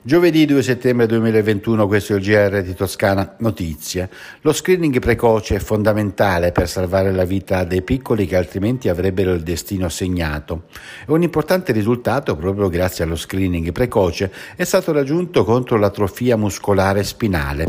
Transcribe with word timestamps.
Giovedì 0.00 0.46
2 0.46 0.62
settembre 0.62 1.06
2021, 1.06 1.88
questo 1.88 2.14
è 2.14 2.16
il 2.16 2.22
GR 2.22 2.62
di 2.62 2.72
Toscana 2.72 3.34
Notizie. 3.38 4.08
Lo 4.42 4.52
screening 4.52 5.00
precoce 5.00 5.56
è 5.56 5.58
fondamentale 5.58 6.52
per 6.52 6.68
salvare 6.68 7.10
la 7.10 7.24
vita 7.24 7.64
dei 7.64 7.82
piccoli 7.82 8.24
che 8.24 8.36
altrimenti 8.36 8.88
avrebbero 8.88 9.32
il 9.32 9.42
destino 9.42 9.88
segnato. 9.88 10.66
Un 11.08 11.22
importante 11.22 11.72
risultato, 11.72 12.36
proprio 12.36 12.68
grazie 12.68 13.02
allo 13.02 13.16
screening 13.16 13.72
precoce, 13.72 14.32
è 14.54 14.62
stato 14.62 14.92
raggiunto 14.92 15.42
contro 15.42 15.76
l'atrofia 15.76 16.36
muscolare 16.36 17.02
spinale. 17.02 17.66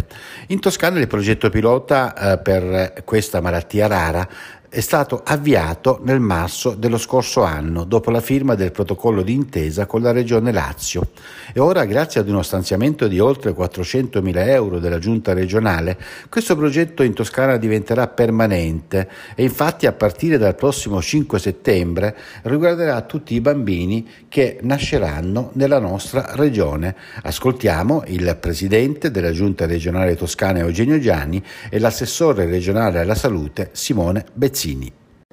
In 0.50 0.60
Toscana 0.60 1.00
il 1.00 1.08
progetto 1.08 1.50
pilota 1.50 2.14
eh, 2.14 2.38
per 2.38 3.02
questa 3.06 3.42
malattia 3.42 3.88
rara 3.88 4.30
è 4.70 4.82
stato 4.82 5.22
avviato 5.26 6.00
nel 6.04 6.20
marzo 6.20 6.76
dello 6.76 7.00
scorso 7.00 7.42
anno, 7.42 7.86
dopo 7.86 8.12
la 8.12 8.22
firma 8.22 8.54
del 8.54 8.72
protocollo 8.72 9.24
di 9.24 9.34
intesa 9.34 9.88
con 9.88 10.04
la 10.04 10.12
Regione 10.12 10.52
Lazio. 10.52 11.08
E 11.52 11.60
ora, 11.60 11.86
grazie 11.86 12.22
ad 12.22 12.30
uno 12.30 12.44
stanziamento 12.44 13.08
di 13.08 13.20
oltre 13.20 13.56
400.000 13.56 14.48
euro 14.48 14.78
della 14.78 15.00
Giunta 15.00 15.34
regionale, 15.34 15.98
questo 16.30 16.56
progetto 16.56 17.02
in 17.02 17.14
Toscana 17.14 17.58
diventerà 17.58 18.08
permanente 18.08 19.10
e 19.34 19.42
infatti 19.44 19.88
a 19.88 19.92
partire 19.92 20.38
dal 20.38 20.56
prossimo 20.56 21.02
5 21.02 21.40
settembre 21.40 22.16
riguarderà 22.44 23.02
tutti 23.02 23.34
i 23.34 23.42
bambini 23.42 24.08
che 24.30 24.60
nasceranno 24.62 25.50
nella 25.54 25.80
nostra 25.80 26.36
regione. 26.36 26.96
Ascoltiamo 27.24 28.04
il 28.06 28.38
presidente 28.40 29.10
della 29.10 29.32
Giunta 29.32 29.66
regionale 29.66 30.16
toscana 30.16 30.60
Eugenio 30.60 31.00
Gianni 31.00 31.44
e 31.72 31.80
l'assessore 31.80 32.46
regionale 32.46 33.00
alla 33.00 33.16
salute 33.16 33.70
Simone 33.72 34.26
Bezzini. 34.32 34.58
চিনি 34.60 34.90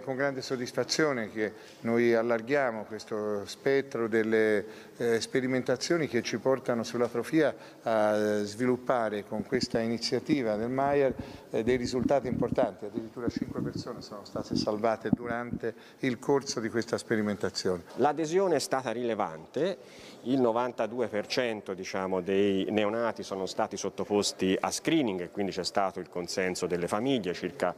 Con 0.07 0.15
grande 0.15 0.41
soddisfazione 0.41 1.33
che 1.33 1.53
noi 1.81 2.15
allarghiamo 2.15 2.85
questo 2.85 3.45
spettro 3.45 4.07
delle 4.07 4.65
eh, 4.99 5.21
sperimentazioni 5.21 6.07
che 6.07 6.23
ci 6.23 6.39
portano 6.39 6.85
sull'atrofia 6.85 7.53
a 7.83 8.45
sviluppare 8.45 9.25
con 9.27 9.45
questa 9.45 9.81
iniziativa 9.81 10.55
del 10.55 10.71
Maier 10.71 11.13
eh, 11.51 11.65
dei 11.65 11.77
risultati 11.77 12.29
importanti, 12.29 12.85
addirittura 12.85 13.29
5 13.29 13.61
persone 13.63 14.01
sono 14.01 14.25
state 14.25 14.55
salvate 14.55 15.11
durante 15.13 15.75
il 15.99 16.21
corso 16.21 16.61
di 16.61 16.69
questa 16.69 16.99
sperimentazione. 16.99 17.83
L'adesione 17.97 18.55
è 18.55 18.61
stata 18.61 18.93
rilevante, 18.93 19.77
il 20.23 20.41
92% 20.41 21.73
diciamo, 21.73 22.21
dei 22.21 22.65
neonati 22.71 23.25
sono 23.25 23.47
stati 23.47 23.77
sottoposti 23.77 24.57
a 24.61 24.71
screening, 24.71 25.33
quindi 25.33 25.51
c'è 25.51 25.65
stato 25.65 25.99
il 25.99 26.09
consenso 26.09 26.69
delle 26.69 26.87
famiglie, 26.87 27.35
circa 27.35 27.75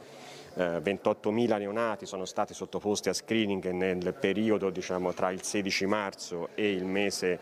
eh, 0.55 0.79
28.000 0.79 1.57
neonati 1.57 2.05
sono 2.05 2.18
stati 2.25 2.53
sottoposti 2.53 3.09
a 3.09 3.13
screening 3.13 3.69
nel 3.69 4.13
periodo 4.13 4.69
diciamo, 4.69 5.13
tra 5.13 5.31
il 5.31 5.43
16 5.43 5.85
marzo 5.85 6.49
e 6.55 6.71
il, 6.71 6.85
mese, 6.85 7.39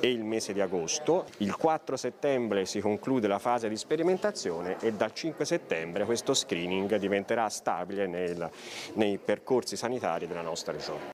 e 0.00 0.10
il 0.10 0.24
mese 0.24 0.52
di 0.52 0.60
agosto. 0.60 1.26
Il 1.38 1.56
4 1.56 1.96
settembre 1.96 2.64
si 2.64 2.80
conclude 2.80 3.28
la 3.28 3.38
fase 3.38 3.68
di 3.68 3.76
sperimentazione 3.76 4.78
e 4.80 4.92
dal 4.92 5.12
5 5.12 5.44
settembre 5.44 6.04
questo 6.04 6.34
screening 6.34 6.96
diventerà 6.96 7.48
stabile 7.48 8.06
nel, 8.06 8.50
nei 8.94 9.18
percorsi 9.18 9.76
sanitari 9.76 10.26
della 10.26 10.42
nostra 10.42 10.72
regione. 10.72 11.11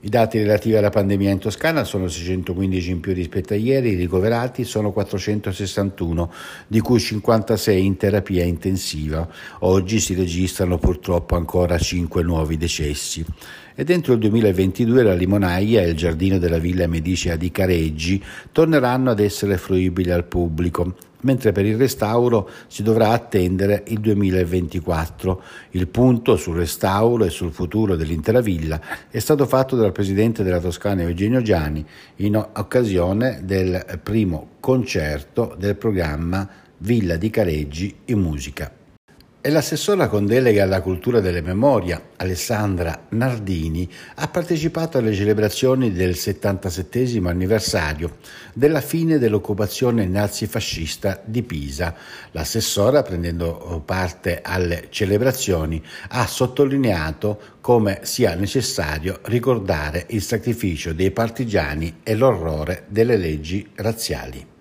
I 0.00 0.10
dati 0.10 0.38
relativi 0.38 0.76
alla 0.76 0.90
pandemia 0.90 1.32
in 1.32 1.38
Toscana 1.38 1.82
sono 1.82 2.06
615 2.06 2.90
in 2.92 3.00
più 3.00 3.12
rispetto 3.12 3.54
a 3.54 3.56
ieri, 3.56 3.90
i 3.90 3.96
ricoverati 3.96 4.62
sono 4.62 4.92
461, 4.92 6.32
di 6.68 6.78
cui 6.78 7.00
56 7.00 7.84
in 7.84 7.96
terapia 7.96 8.44
intensiva. 8.44 9.28
Oggi 9.60 9.98
si 9.98 10.14
registrano 10.14 10.78
purtroppo 10.78 11.34
ancora 11.34 11.76
5 11.76 12.22
nuovi 12.22 12.56
decessi. 12.56 13.24
E 13.74 13.82
dentro 13.82 14.12
il 14.12 14.20
2022 14.20 15.02
la 15.02 15.14
limonaia 15.14 15.82
e 15.82 15.88
il 15.88 15.96
giardino 15.96 16.38
della 16.38 16.58
Villa 16.58 16.86
Medicea 16.86 17.34
di 17.34 17.50
Careggi 17.50 18.22
torneranno 18.52 19.10
ad 19.10 19.18
essere 19.18 19.56
fruibili 19.56 20.12
al 20.12 20.26
pubblico 20.26 20.94
mentre 21.22 21.52
per 21.52 21.64
il 21.64 21.76
restauro 21.76 22.48
si 22.66 22.82
dovrà 22.82 23.10
attendere 23.10 23.84
il 23.88 24.00
2024. 24.00 25.42
Il 25.70 25.88
punto 25.88 26.36
sul 26.36 26.56
restauro 26.56 27.24
e 27.24 27.30
sul 27.30 27.52
futuro 27.52 27.96
dell'intera 27.96 28.40
villa 28.40 28.80
è 29.10 29.18
stato 29.18 29.46
fatto 29.46 29.76
dal 29.76 29.92
presidente 29.92 30.42
della 30.42 30.60
Toscana 30.60 31.02
Eugenio 31.02 31.42
Gianni 31.42 31.84
in 32.16 32.36
occasione 32.36 33.40
del 33.44 34.00
primo 34.02 34.50
concerto 34.60 35.54
del 35.58 35.76
programma 35.76 36.48
Villa 36.78 37.16
di 37.16 37.30
Careggi 37.30 37.94
in 38.06 38.20
musica. 38.20 38.77
E 39.40 39.50
l'assessora 39.50 40.08
con 40.08 40.26
delega 40.26 40.64
alla 40.64 40.82
cultura 40.82 41.20
delle 41.20 41.42
memoria, 41.42 42.10
Alessandra 42.16 43.04
Nardini, 43.10 43.88
ha 44.16 44.26
partecipato 44.26 44.98
alle 44.98 45.14
celebrazioni 45.14 45.92
del 45.92 46.16
77 46.16 47.20
anniversario 47.22 48.16
della 48.52 48.80
fine 48.80 49.16
dell'occupazione 49.18 50.06
nazifascista 50.06 51.22
di 51.24 51.44
Pisa. 51.44 51.94
L'assessora, 52.32 53.04
prendendo 53.04 53.80
parte 53.86 54.40
alle 54.42 54.88
celebrazioni, 54.90 55.80
ha 56.08 56.26
sottolineato 56.26 57.40
come 57.60 58.00
sia 58.02 58.34
necessario 58.34 59.20
ricordare 59.26 60.06
il 60.08 60.22
sacrificio 60.22 60.92
dei 60.92 61.12
partigiani 61.12 62.00
e 62.02 62.16
l'orrore 62.16 62.86
delle 62.88 63.16
leggi 63.16 63.70
razziali. 63.76 64.56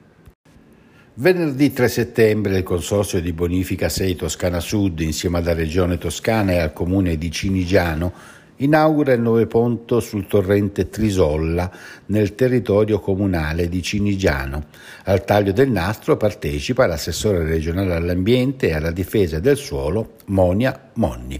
Venerdì 1.19 1.73
3 1.73 1.87
settembre 1.87 2.57
il 2.57 2.63
Consorzio 2.63 3.19
di 3.19 3.33
Bonifica 3.33 3.89
6 3.89 4.15
Toscana 4.15 4.59
Sud, 4.59 4.99
insieme 4.99 5.39
alla 5.39 5.55
Regione 5.55 5.97
Toscana 5.97 6.51
e 6.51 6.59
al 6.59 6.73
Comune 6.73 7.17
di 7.17 7.31
Cinigiano, 7.31 8.13
inaugura 8.57 9.13
il 9.13 9.21
nuovo 9.21 9.43
ponto 9.47 9.99
sul 9.99 10.27
torrente 10.27 10.89
Trisolla 10.89 11.71
nel 12.07 12.35
territorio 12.35 12.99
comunale 12.99 13.67
di 13.67 13.81
Cinigiano. 13.81 14.65
Al 15.05 15.25
taglio 15.25 15.53
del 15.53 15.71
nastro 15.71 16.17
partecipa 16.17 16.85
l'assessore 16.85 17.43
regionale 17.43 17.95
all'ambiente 17.95 18.67
e 18.67 18.75
alla 18.75 18.91
difesa 18.91 19.39
del 19.39 19.57
suolo 19.57 20.17
Monia 20.25 20.91
Monni. 20.93 21.39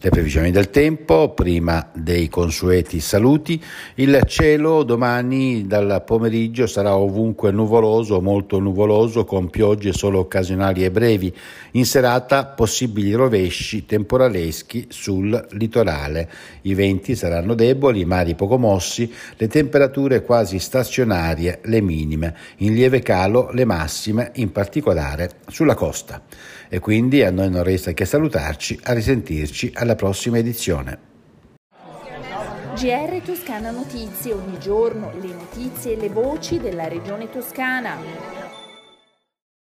Le 0.00 0.10
previsioni 0.10 0.52
del 0.52 0.70
tempo, 0.70 1.30
prima 1.30 1.90
dei 1.92 2.28
consueti 2.28 3.00
saluti. 3.00 3.60
Il 3.96 4.20
cielo 4.28 4.84
domani 4.84 5.66
dal 5.66 6.04
pomeriggio 6.06 6.68
sarà 6.68 6.96
ovunque 6.96 7.50
nuvoloso, 7.50 8.20
molto 8.20 8.60
nuvoloso, 8.60 9.24
con 9.24 9.50
piogge 9.50 9.92
solo 9.92 10.20
occasionali 10.20 10.84
e 10.84 10.92
brevi. 10.92 11.34
In 11.72 11.84
serata 11.84 12.44
possibili 12.46 13.12
rovesci 13.12 13.86
temporaleschi 13.86 14.86
sul 14.88 15.48
litorale. 15.54 16.30
I 16.62 16.74
venti 16.74 17.16
saranno 17.16 17.54
deboli, 17.54 18.02
i 18.02 18.04
mari 18.04 18.36
poco 18.36 18.56
mossi, 18.56 19.12
le 19.36 19.48
temperature 19.48 20.22
quasi 20.22 20.60
stazionarie, 20.60 21.58
le 21.64 21.80
minime. 21.80 22.36
In 22.58 22.72
lieve 22.72 23.00
calo 23.00 23.50
le 23.50 23.64
massime, 23.64 24.30
in 24.34 24.52
particolare 24.52 25.30
sulla 25.48 25.74
costa. 25.74 26.22
E 26.70 26.80
quindi 26.80 27.22
a 27.22 27.30
noi 27.30 27.48
non 27.48 27.62
resta 27.62 27.92
che 27.92 28.04
salutarci, 28.04 28.78
a 28.82 28.92
risentirci 28.92 29.72
alla 29.88 29.94
prossima 29.94 30.36
edizione. 30.36 31.06
GR 32.74 33.22
Toscana 33.24 33.70
Notizie, 33.70 34.34
ogni 34.34 34.58
giorno 34.60 35.10
le 35.18 35.32
notizie 35.32 35.94
e 35.94 35.96
le 35.96 36.10
voci 36.10 36.60
della 36.60 36.86
regione 36.86 37.30
toscana. 37.30 38.37